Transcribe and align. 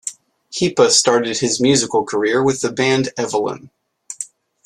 Hipa 0.53 0.89
started 0.89 1.37
his 1.41 1.61
musical 1.61 2.03
career 2.03 2.41
with 2.43 2.61
the 2.61 2.71
band 2.71 3.09
Evelynn. 3.19 3.69